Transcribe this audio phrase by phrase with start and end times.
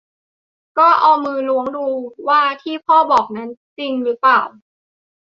[0.77, 1.87] ก็เอามือล้วงดู
[2.27, 4.41] ว่าที่พ่อบอกนั้นจะจริงหรือเปล่า